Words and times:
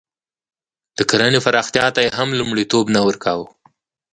د 0.97 0.99
کرنې 1.09 1.39
پراختیا 1.45 1.85
ته 1.95 1.99
یې 2.05 2.11
هم 2.17 2.29
لومړیتوب 2.39 2.85
نه 2.95 3.01
ورکاوه. 3.07 3.47